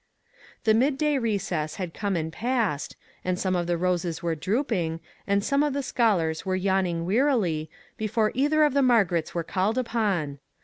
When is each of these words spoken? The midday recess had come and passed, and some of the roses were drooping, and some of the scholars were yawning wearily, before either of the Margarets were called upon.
The 0.63 0.73
midday 0.73 1.19
recess 1.19 1.75
had 1.75 1.93
come 1.93 2.15
and 2.15 2.33
passed, 2.33 2.95
and 3.23 3.37
some 3.37 3.55
of 3.55 3.67
the 3.67 3.77
roses 3.77 4.23
were 4.23 4.33
drooping, 4.33 4.99
and 5.27 5.43
some 5.43 5.61
of 5.61 5.73
the 5.73 5.83
scholars 5.83 6.43
were 6.43 6.55
yawning 6.55 7.05
wearily, 7.05 7.69
before 7.97 8.31
either 8.33 8.63
of 8.63 8.73
the 8.73 8.81
Margarets 8.81 9.35
were 9.35 9.43
called 9.43 9.77
upon. 9.77 10.39